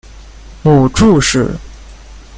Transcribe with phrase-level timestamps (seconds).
[0.63, 1.51] 母祝氏。